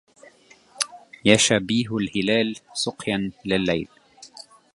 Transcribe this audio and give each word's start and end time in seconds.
يا 1.25 1.37
شبيه 1.37 1.97
الهلال 1.97 2.55
سقيا 2.73 3.31
لليل 3.45 3.87